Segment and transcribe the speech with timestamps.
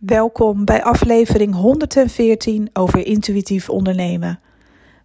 [0.00, 4.40] Welkom bij aflevering 114 over intuïtief ondernemen.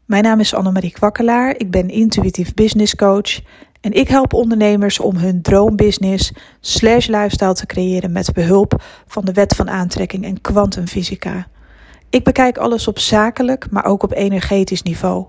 [0.06, 3.40] Mijn naam is Annemarie Kwakkelaar, ik ben intuïtief business coach
[3.82, 9.34] en ik help ondernemers om hun droombusiness slash lifestyle te creëren met behulp van de
[9.34, 11.48] wet van aantrekking en kwantumfysica.
[12.10, 15.26] Ik bekijk alles op zakelijk, maar ook op energetisch niveau.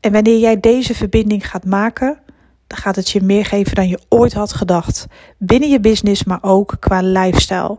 [0.00, 2.18] En wanneer jij deze verbinding gaat maken,
[2.66, 5.06] dan gaat het je meer geven dan je ooit had gedacht.
[5.38, 7.78] Binnen je business, maar ook qua lifestyle.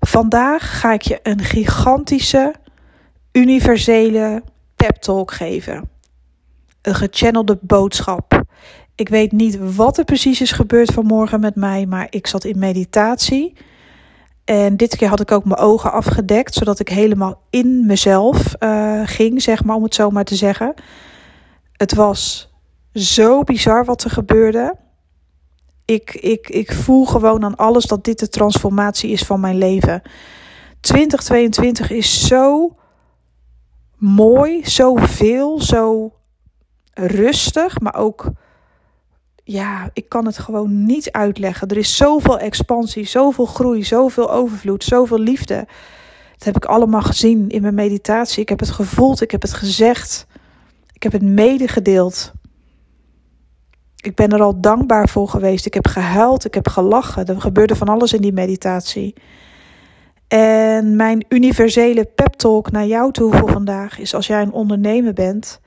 [0.00, 2.54] Vandaag ga ik je een gigantische,
[3.32, 4.42] universele
[4.76, 5.88] pep talk geven.
[6.82, 8.42] Een gechannelde boodschap.
[8.94, 12.58] Ik weet niet wat er precies is gebeurd vanmorgen met mij, maar ik zat in
[12.58, 13.56] meditatie.
[14.44, 19.02] En dit keer had ik ook mijn ogen afgedekt, zodat ik helemaal in mezelf uh,
[19.04, 20.74] ging, zeg maar, om het zo maar te zeggen.
[21.72, 22.52] Het was
[22.92, 24.76] zo bizar wat er gebeurde.
[25.90, 30.02] Ik, ik, ik voel gewoon aan alles dat dit de transformatie is van mijn leven.
[30.80, 32.76] 2022 is zo
[33.96, 36.12] mooi, zo veel, zo
[36.94, 38.30] rustig, maar ook
[39.44, 41.68] ja, ik kan het gewoon niet uitleggen.
[41.68, 45.66] Er is zoveel expansie, zoveel groei, zoveel overvloed, zoveel liefde.
[46.32, 48.42] Dat heb ik allemaal gezien in mijn meditatie.
[48.42, 50.26] Ik heb het gevoeld, ik heb het gezegd.
[50.92, 52.32] Ik heb het medegedeeld.
[54.02, 55.66] Ik ben er al dankbaar voor geweest.
[55.66, 57.26] Ik heb gehuild, ik heb gelachen.
[57.26, 59.14] Er gebeurde van alles in die meditatie.
[60.28, 65.12] En mijn universele pep talk naar jou toe voor vandaag is als jij een ondernemer
[65.12, 65.60] bent.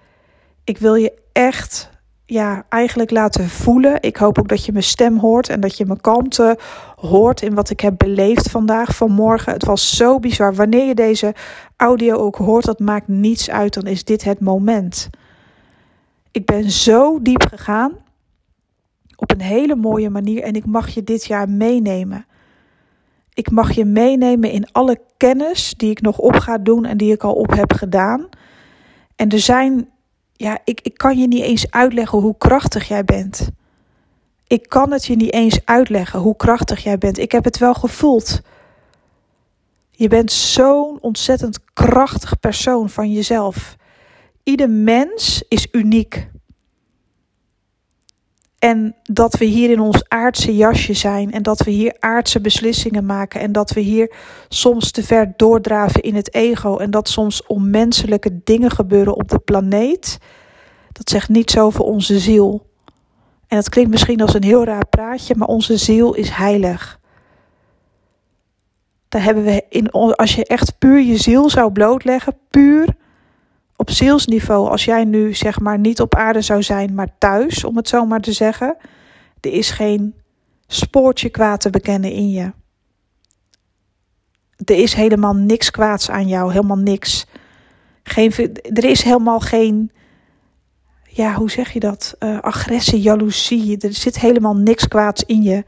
[0.63, 1.89] Ik wil je echt
[2.25, 4.01] ja, eigenlijk laten voelen.
[4.01, 6.57] Ik hoop ook dat je mijn stem hoort en dat je mijn kalmte
[6.95, 9.53] hoort in wat ik heb beleefd vandaag, vanmorgen.
[9.53, 10.55] Het was zo bizar.
[10.55, 11.33] Wanneer je deze
[11.77, 13.73] audio ook hoort, dat maakt niets uit.
[13.73, 15.09] Dan is dit het moment.
[16.31, 18.02] Ik ben zo diep gegaan
[19.23, 22.25] op een hele mooie manier en ik mag je dit jaar meenemen.
[23.33, 27.11] Ik mag je meenemen in alle kennis die ik nog op ga doen en die
[27.11, 28.29] ik al op heb gedaan.
[29.15, 29.89] En er zijn
[30.33, 33.49] ja, ik, ik kan je niet eens uitleggen hoe krachtig jij bent.
[34.47, 37.17] Ik kan het je niet eens uitleggen hoe krachtig jij bent.
[37.17, 38.41] Ik heb het wel gevoeld.
[39.91, 43.75] Je bent zo'n ontzettend krachtig persoon van jezelf.
[44.43, 46.29] Ieder mens is uniek.
[48.63, 53.05] En dat we hier in ons aardse jasje zijn en dat we hier aardse beslissingen
[53.05, 54.15] maken en dat we hier
[54.49, 59.39] soms te ver doordraven in het ego en dat soms onmenselijke dingen gebeuren op de
[59.39, 60.17] planeet,
[60.91, 62.65] dat zegt niets over onze ziel.
[63.47, 66.99] En dat klinkt misschien als een heel raar praatje, maar onze ziel is heilig.
[69.09, 72.95] Daar hebben we in, als je echt puur je ziel zou blootleggen, puur
[73.83, 77.77] op zielsniveau, als jij nu zeg maar niet op aarde zou zijn, maar thuis, om
[77.77, 78.75] het zo maar te zeggen,
[79.39, 80.15] er is geen
[80.67, 82.51] spoortje kwaad te bekennen in je.
[84.65, 87.25] Er is helemaal niks kwaads aan jou, helemaal niks.
[88.03, 88.31] Geen,
[88.63, 89.91] er is helemaal geen,
[91.03, 92.15] ja, hoe zeg je dat?
[92.19, 93.77] Uh, agressie, jaloezie.
[93.77, 95.63] Er zit helemaal niks kwaads in je.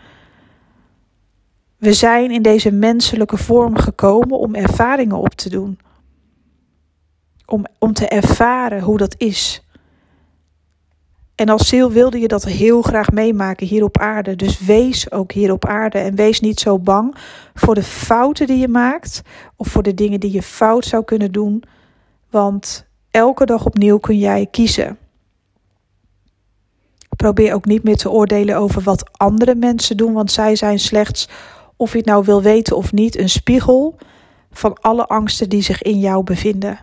[1.77, 5.79] We zijn in deze menselijke vorm gekomen om ervaringen op te doen
[7.45, 9.65] om, om te ervaren hoe dat is.
[11.35, 14.35] En als ziel wilde je dat heel graag meemaken hier op aarde.
[14.35, 17.15] Dus wees ook hier op aarde en wees niet zo bang
[17.53, 19.21] voor de fouten die je maakt
[19.55, 21.63] of voor de dingen die je fout zou kunnen doen.
[22.29, 24.97] Want elke dag opnieuw kun jij kiezen.
[27.15, 31.29] Probeer ook niet meer te oordelen over wat andere mensen doen, want zij zijn slechts,
[31.75, 33.95] of je het nou wil weten of niet, een spiegel
[34.51, 36.79] van alle angsten die zich in jou bevinden.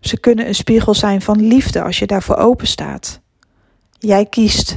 [0.00, 3.20] Ze kunnen een spiegel zijn van liefde als je daarvoor open staat.
[3.90, 4.76] Jij kiest.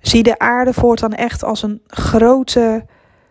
[0.00, 2.86] Zie de aarde voortaan echt als een grote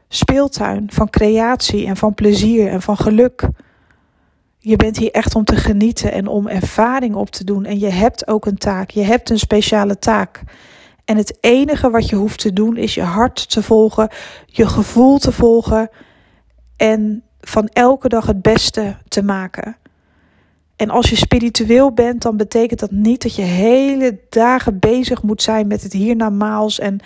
[0.07, 3.47] speeltuin van creatie en van plezier en van geluk.
[4.59, 7.65] Je bent hier echt om te genieten en om ervaring op te doen.
[7.65, 8.89] En je hebt ook een taak.
[8.89, 10.43] Je hebt een speciale taak.
[11.05, 14.09] En het enige wat je hoeft te doen is je hart te volgen,
[14.45, 15.89] je gevoel te volgen
[16.77, 19.77] en van elke dag het beste te maken.
[20.79, 25.41] En als je spiritueel bent, dan betekent dat niet dat je hele dagen bezig moet
[25.41, 26.99] zijn met het hiernamaals en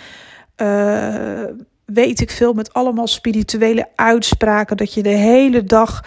[0.56, 1.44] uh,
[1.84, 4.76] weet ik veel, met allemaal spirituele uitspraken.
[4.76, 6.04] Dat je de hele dag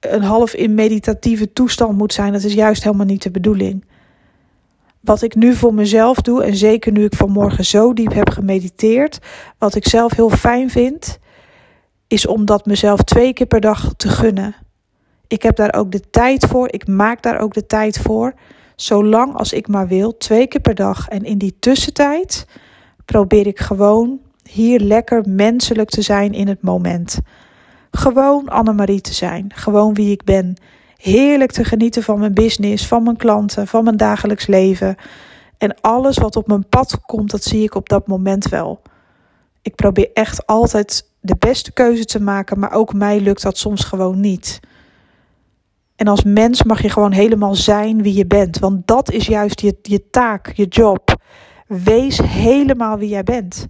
[0.00, 2.32] een half in meditatieve toestand moet zijn.
[2.32, 3.84] Dat is juist helemaal niet de bedoeling.
[5.00, 9.18] Wat ik nu voor mezelf doe, en zeker nu ik vanmorgen zo diep heb gemediteerd,
[9.58, 11.18] wat ik zelf heel fijn vind,
[12.06, 14.65] is om dat mezelf twee keer per dag te gunnen.
[15.28, 16.72] Ik heb daar ook de tijd voor.
[16.72, 18.34] Ik maak daar ook de tijd voor.
[18.76, 21.08] Zolang als ik maar wil, twee keer per dag.
[21.08, 22.46] En in die tussentijd
[23.04, 27.20] probeer ik gewoon hier lekker menselijk te zijn in het moment.
[27.90, 30.56] Gewoon Annemarie te zijn, gewoon wie ik ben.
[30.96, 34.96] Heerlijk te genieten van mijn business, van mijn klanten, van mijn dagelijks leven.
[35.58, 38.82] En alles wat op mijn pad komt, dat zie ik op dat moment wel.
[39.62, 43.84] Ik probeer echt altijd de beste keuze te maken, maar ook mij lukt dat soms
[43.84, 44.60] gewoon niet.
[45.96, 49.60] En als mens mag je gewoon helemaal zijn wie je bent, want dat is juist
[49.60, 51.22] je, je taak, je job.
[51.66, 53.66] Wees helemaal wie jij bent.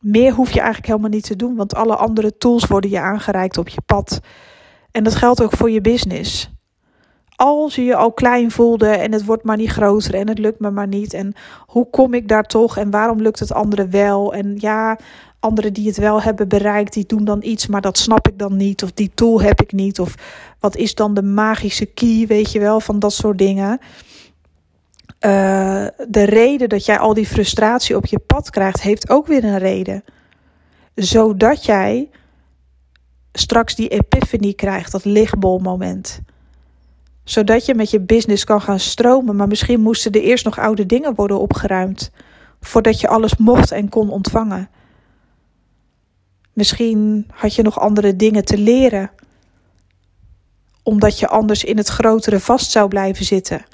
[0.00, 3.58] Meer hoef je eigenlijk helemaal niet te doen, want alle andere tools worden je aangereikt
[3.58, 4.20] op je pad.
[4.90, 6.50] En dat geldt ook voor je business.
[7.40, 10.60] Als je je al klein voelde en het wordt maar niet groter en het lukt
[10.60, 11.14] me maar niet.
[11.14, 11.32] En
[11.66, 14.34] hoe kom ik daar toch en waarom lukt het anderen wel?
[14.34, 14.98] En ja,
[15.40, 18.56] anderen die het wel hebben bereikt, die doen dan iets, maar dat snap ik dan
[18.56, 18.82] niet.
[18.82, 20.00] Of die tool heb ik niet.
[20.00, 20.14] Of
[20.60, 23.78] wat is dan de magische key, weet je wel, van dat soort dingen.
[25.20, 29.44] Uh, de reden dat jij al die frustratie op je pad krijgt, heeft ook weer
[29.44, 30.04] een reden.
[30.94, 32.08] Zodat jij
[33.32, 36.20] straks die epiphany krijgt, dat lichtbolmoment.
[37.28, 40.86] Zodat je met je business kan gaan stromen, maar misschien moesten er eerst nog oude
[40.86, 42.10] dingen worden opgeruimd.
[42.60, 44.70] Voordat je alles mocht en kon ontvangen.
[46.52, 49.10] Misschien had je nog andere dingen te leren,
[50.82, 53.64] omdat je anders in het grotere vast zou blijven zitten.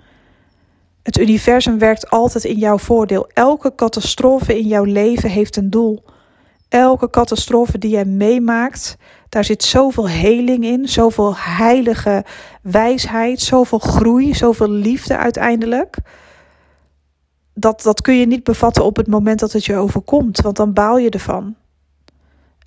[1.03, 3.29] Het universum werkt altijd in jouw voordeel.
[3.35, 6.05] Elke catastrofe in jouw leven heeft een doel.
[6.75, 8.97] Elke catastrofe die jij meemaakt,
[9.29, 12.25] daar zit zoveel heling in, zoveel heilige
[12.63, 15.97] wijsheid, zoveel groei, zoveel liefde uiteindelijk.
[17.55, 20.73] Dat, dat kun je niet bevatten op het moment dat het je overkomt, want dan
[20.73, 21.55] baal je ervan.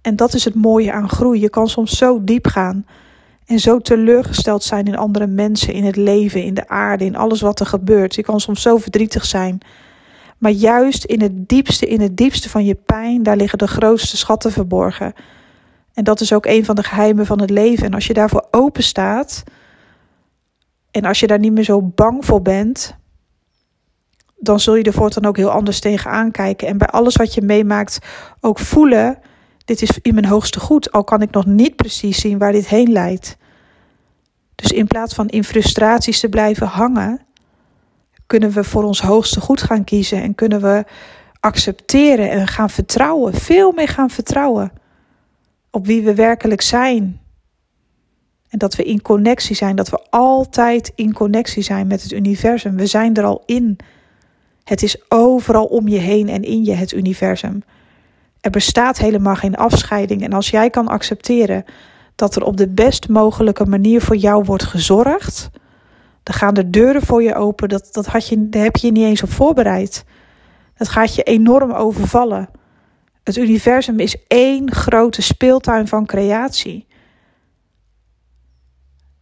[0.01, 1.39] En dat is het mooie aan groei.
[1.39, 2.85] Je kan soms zo diep gaan
[3.45, 7.41] en zo teleurgesteld zijn in andere mensen, in het leven, in de aarde, in alles
[7.41, 8.15] wat er gebeurt.
[8.15, 9.59] Je kan soms zo verdrietig zijn.
[10.37, 14.17] Maar juist in het diepste, in het diepste van je pijn, daar liggen de grootste
[14.17, 15.13] schatten verborgen.
[15.93, 17.85] En dat is ook een van de geheimen van het leven.
[17.85, 19.43] En als je daarvoor open staat
[20.91, 22.95] en als je daar niet meer zo bang voor bent,
[24.37, 26.67] dan zul je er voortaan ook heel anders tegenaan kijken.
[26.67, 27.99] En bij alles wat je meemaakt
[28.39, 29.19] ook voelen
[29.67, 32.67] dit is in mijn hoogste goed, al kan ik nog niet precies zien waar dit
[32.67, 33.37] heen leidt.
[34.55, 37.21] Dus in plaats van in frustraties te blijven hangen,
[38.27, 40.85] kunnen we voor ons hoogste goed gaan kiezen en kunnen we
[41.39, 44.71] accepteren en gaan vertrouwen, veel meer gaan vertrouwen
[45.71, 47.19] op wie we werkelijk zijn.
[48.49, 52.75] En dat we in connectie zijn, dat we altijd in connectie zijn met het universum.
[52.75, 53.77] We zijn er al in.
[54.63, 57.63] Het is overal om je heen en in je, het universum.
[58.41, 60.23] Er bestaat helemaal geen afscheiding.
[60.23, 61.65] En als jij kan accepteren
[62.15, 65.49] dat er op de best mogelijke manier voor jou wordt gezorgd,
[66.27, 67.69] dan gaan de deuren voor je open.
[67.69, 70.05] Dat, dat had je, daar heb je je niet eens op voorbereid.
[70.75, 72.49] Dat gaat je enorm overvallen.
[73.23, 76.87] Het universum is één grote speeltuin van creatie.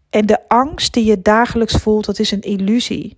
[0.10, 3.18] En de angst die je dagelijks voelt, dat is een illusie.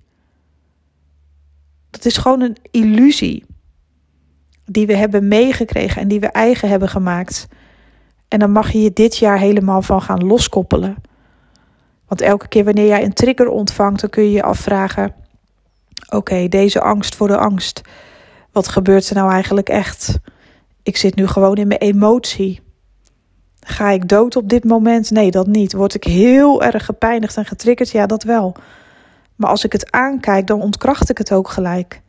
[1.89, 3.45] Dat is gewoon een illusie
[4.65, 7.47] die we hebben meegekregen en die we eigen hebben gemaakt.
[8.27, 10.95] En dan mag je je dit jaar helemaal van gaan loskoppelen.
[12.07, 15.13] Want elke keer wanneer jij een trigger ontvangt, dan kun je je afvragen:
[16.09, 17.81] oké, deze angst voor de angst.
[18.51, 20.19] Wat gebeurt er nou eigenlijk echt?
[20.83, 22.61] Ik zit nu gewoon in mijn emotie.
[23.59, 25.11] Ga ik dood op dit moment?
[25.11, 25.73] Nee, dat niet.
[25.73, 27.89] Word ik heel erg gepijnigd en getriggerd?
[27.89, 28.55] Ja, dat wel.
[29.35, 32.01] Maar als ik het aankijk, dan ontkracht ik het ook gelijk.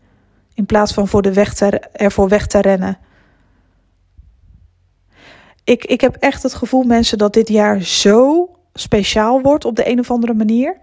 [0.54, 2.98] In plaats van voor de weg te, ervoor weg te rennen.
[5.64, 9.90] Ik, ik heb echt het gevoel, mensen, dat dit jaar zo speciaal wordt op de
[9.90, 10.76] een of andere manier.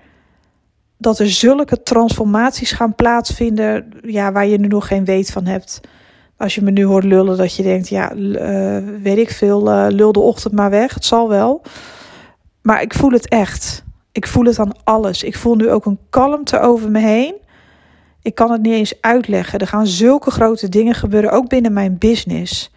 [0.97, 5.81] Dat er zulke transformaties gaan plaatsvinden ja, waar je nu nog geen weet van hebt.
[6.37, 9.85] Als je me nu hoort lullen, dat je denkt, ja, uh, weet ik veel, uh,
[9.89, 10.93] lul de ochtend maar weg.
[10.93, 11.61] Het zal wel.
[12.61, 13.83] Maar ik voel het echt.
[14.11, 15.23] Ik voel het aan alles.
[15.23, 17.35] Ik voel nu ook een kalmte over me heen.
[18.21, 19.59] Ik kan het niet eens uitleggen.
[19.59, 22.71] Er gaan zulke grote dingen gebeuren, ook binnen mijn business.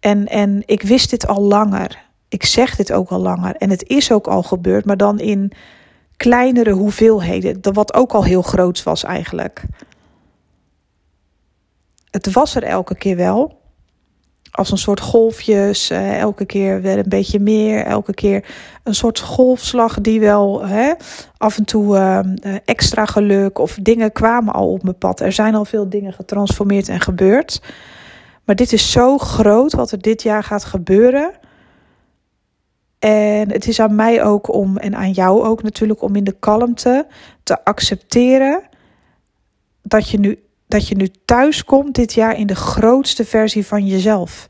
[0.00, 2.10] En, en ik wist dit al langer.
[2.32, 3.56] Ik zeg dit ook al langer.
[3.56, 5.52] En het is ook al gebeurd, maar dan in
[6.16, 7.72] kleinere hoeveelheden.
[7.72, 9.62] Wat ook al heel groot was eigenlijk.
[12.10, 13.60] Het was er elke keer wel
[14.50, 15.90] als een soort golfjes.
[15.90, 17.84] Uh, elke keer weer een beetje meer.
[17.84, 18.44] Elke keer
[18.84, 20.92] een soort golfslag die wel hè,
[21.36, 22.20] af en toe uh,
[22.64, 25.20] extra geluk of dingen kwamen al op mijn pad.
[25.20, 27.62] Er zijn al veel dingen getransformeerd en gebeurd.
[28.44, 31.40] Maar dit is zo groot wat er dit jaar gaat gebeuren.
[33.02, 36.36] En het is aan mij ook om, en aan jou ook natuurlijk, om in de
[36.38, 37.06] kalmte
[37.42, 38.62] te accepteren
[39.82, 43.86] dat je nu dat je nu thuis komt dit jaar in de grootste versie van
[43.86, 44.48] jezelf.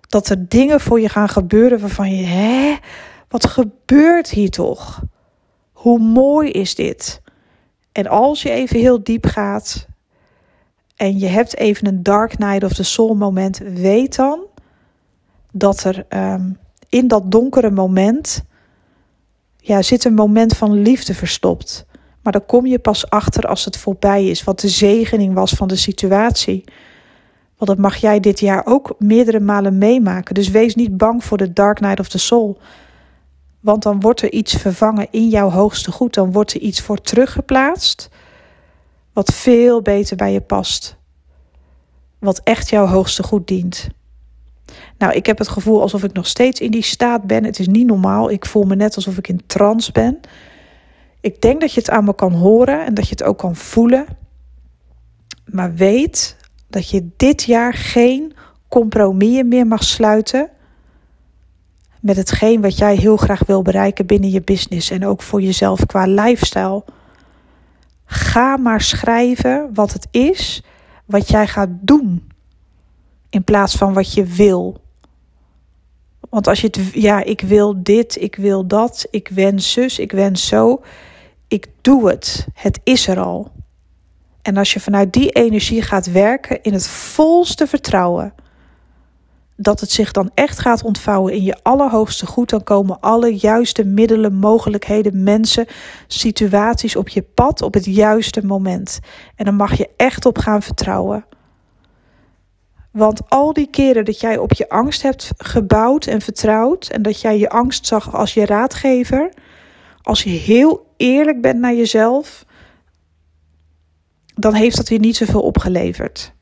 [0.00, 2.76] Dat er dingen voor je gaan gebeuren waarvan je, hè,
[3.28, 5.02] wat gebeurt hier toch?
[5.72, 7.22] Hoe mooi is dit?
[7.92, 9.86] En als je even heel diep gaat
[10.96, 14.40] en je hebt even een dark night of the soul moment, weet dan
[15.52, 16.50] dat er ehm,
[16.92, 18.44] in dat donkere moment
[19.56, 21.86] ja, zit een moment van liefde verstopt.
[22.22, 25.68] Maar dan kom je pas achter als het voorbij is, wat de zegening was van
[25.68, 26.64] de situatie.
[27.56, 30.34] Want dat mag jij dit jaar ook meerdere malen meemaken.
[30.34, 32.58] Dus wees niet bang voor de Dark Night of the Soul.
[33.60, 36.14] Want dan wordt er iets vervangen in jouw hoogste goed.
[36.14, 38.08] Dan wordt er iets voor teruggeplaatst.
[39.12, 40.96] Wat veel beter bij je past.
[42.18, 43.88] Wat echt jouw hoogste goed dient.
[44.98, 47.44] Nou, ik heb het gevoel alsof ik nog steeds in die staat ben.
[47.44, 48.30] Het is niet normaal.
[48.30, 50.20] Ik voel me net alsof ik in trance ben.
[51.20, 53.56] Ik denk dat je het aan me kan horen en dat je het ook kan
[53.56, 54.06] voelen.
[55.44, 56.36] Maar weet
[56.68, 58.34] dat je dit jaar geen
[58.68, 60.50] compromissen meer mag sluiten
[62.00, 65.86] met hetgeen wat jij heel graag wil bereiken binnen je business en ook voor jezelf
[65.86, 66.84] qua lifestyle.
[68.04, 70.64] Ga maar schrijven wat het is
[71.04, 72.31] wat jij gaat doen
[73.32, 74.80] in plaats van wat je wil.
[76.30, 80.12] Want als je het, ja, ik wil dit, ik wil dat, ik wens zus, ik
[80.12, 80.82] wens zo.
[81.48, 82.46] Ik doe het.
[82.54, 83.50] Het is er al.
[84.42, 88.34] En als je vanuit die energie gaat werken in het volste vertrouwen
[89.56, 93.84] dat het zich dan echt gaat ontvouwen in je allerhoogste goed, dan komen alle juiste
[93.84, 95.66] middelen, mogelijkheden, mensen,
[96.06, 99.00] situaties op je pad op het juiste moment.
[99.36, 101.24] En dan mag je echt op gaan vertrouwen.
[102.92, 107.20] Want al die keren dat jij op je angst hebt gebouwd en vertrouwd en dat
[107.20, 109.32] jij je angst zag als je raadgever,
[110.02, 112.44] als je heel eerlijk bent naar jezelf,
[114.34, 116.32] dan heeft dat je niet zoveel opgeleverd.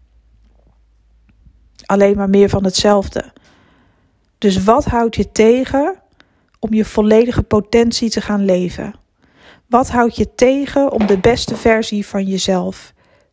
[1.85, 3.33] Alleen maar meer van hetzelfde.
[4.39, 6.03] Dus wat houdt je tegen
[6.59, 8.95] om je volledige potentie te gaan leven?
[9.67, 12.93] Wat houdt je tegen om de beste versie van jezelf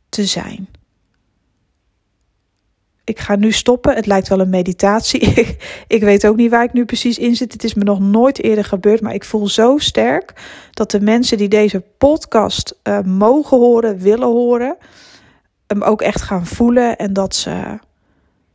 [0.09, 0.67] te zijn?
[3.07, 3.95] Ik ga nu stoppen.
[3.95, 5.47] Het lijkt wel een meditatie.
[5.97, 7.53] ik weet ook niet waar ik nu precies in zit.
[7.53, 9.01] Het is me nog nooit eerder gebeurd.
[9.01, 10.33] Maar ik voel zo sterk
[10.71, 14.77] dat de mensen die deze podcast uh, mogen horen, willen horen,
[15.67, 16.97] hem ook echt gaan voelen.
[16.97, 17.79] En dat ze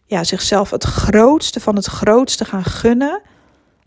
[0.07, 3.21] ja, zichzelf het grootste van het grootste gaan gunnen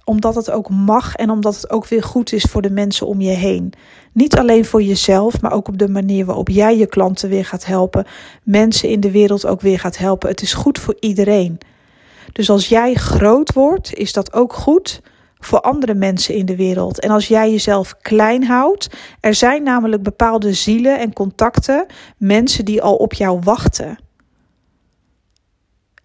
[0.05, 3.21] omdat het ook mag en omdat het ook weer goed is voor de mensen om
[3.21, 3.74] je heen.
[4.12, 7.65] Niet alleen voor jezelf, maar ook op de manier waarop jij je klanten weer gaat
[7.65, 8.05] helpen,
[8.43, 10.29] mensen in de wereld ook weer gaat helpen.
[10.29, 11.57] Het is goed voor iedereen.
[12.31, 15.01] Dus als jij groot wordt, is dat ook goed
[15.39, 17.00] voor andere mensen in de wereld.
[17.00, 18.88] En als jij jezelf klein houdt,
[19.19, 21.85] er zijn namelijk bepaalde zielen en contacten,
[22.17, 23.97] mensen die al op jou wachten.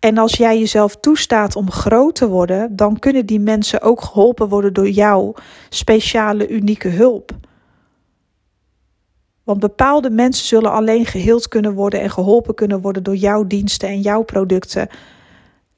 [0.01, 4.49] En als jij jezelf toestaat om groot te worden, dan kunnen die mensen ook geholpen
[4.49, 5.35] worden door jouw
[5.69, 7.33] speciale, unieke hulp.
[9.45, 13.89] Want bepaalde mensen zullen alleen geheeld kunnen worden en geholpen kunnen worden door jouw diensten
[13.89, 14.89] en jouw producten.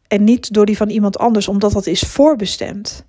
[0.08, 3.04] En niet door die van iemand anders, omdat dat is voorbestemd.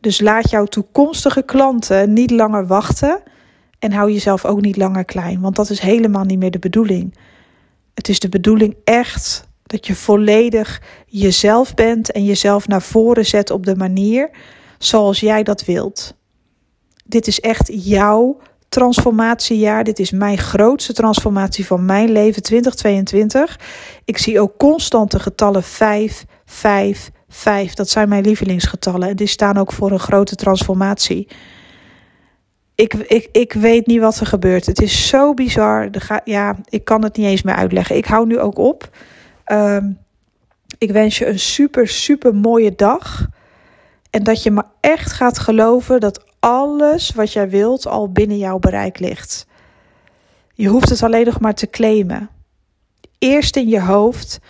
[0.00, 3.22] Dus laat jouw toekomstige klanten niet langer wachten
[3.78, 7.14] en hou jezelf ook niet langer klein, want dat is helemaal niet meer de bedoeling.
[8.00, 13.50] Het is de bedoeling echt dat je volledig jezelf bent en jezelf naar voren zet
[13.50, 14.30] op de manier
[14.78, 16.14] zoals jij dat wilt.
[17.04, 19.84] Dit is echt jouw transformatiejaar.
[19.84, 23.58] Dit is mijn grootste transformatie van mijn leven 2022.
[24.04, 27.74] Ik zie ook constante getallen 5, 5, 5.
[27.74, 31.28] Dat zijn mijn lievelingsgetallen en die staan ook voor een grote transformatie
[32.80, 34.66] ik, ik, ik weet niet wat er gebeurt.
[34.66, 35.90] Het is zo bizar.
[35.90, 37.96] De ja, ik kan het niet eens meer uitleggen.
[37.96, 38.96] Ik hou nu ook op.
[39.52, 39.98] Um,
[40.78, 43.26] ik wens je een super, super mooie dag.
[44.10, 48.58] En dat je maar echt gaat geloven dat alles wat jij wilt al binnen jouw
[48.58, 49.46] bereik ligt.
[50.54, 52.30] Je hoeft het alleen nog maar te claimen.
[53.18, 54.40] Eerst in je hoofd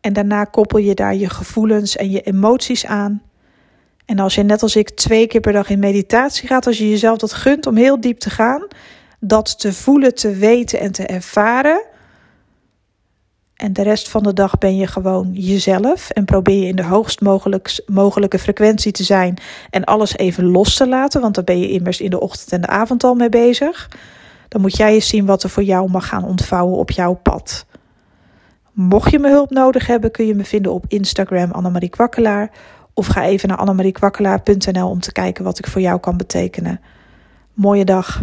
[0.00, 3.22] en daarna koppel je daar je gevoelens en je emoties aan.
[4.04, 6.90] En als je net als ik twee keer per dag in meditatie gaat, als je
[6.90, 8.66] jezelf dat gunt om heel diep te gaan,
[9.20, 11.82] dat te voelen, te weten en te ervaren.
[13.54, 16.84] En de rest van de dag ben je gewoon jezelf en probeer je in de
[16.84, 17.20] hoogst
[17.86, 19.36] mogelijke frequentie te zijn
[19.70, 22.60] en alles even los te laten, want daar ben je immers in de ochtend en
[22.60, 23.90] de avond al mee bezig.
[24.48, 27.66] Dan moet jij eens zien wat er voor jou mag gaan ontvouwen op jouw pad.
[28.72, 32.50] Mocht je me hulp nodig hebben, kun je me vinden op Instagram Annemarie Kwakkelaar
[32.94, 36.80] of ga even naar annemariekwakkelaar.nl om te kijken wat ik voor jou kan betekenen.
[37.52, 38.22] Mooie dag.